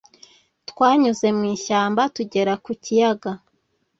Twanyuze 0.69 1.27
mu 1.37 1.43
ishyamba 1.55 2.01
tugera 2.15 2.53
ku 2.63 2.71
kiyaga. 2.83 3.31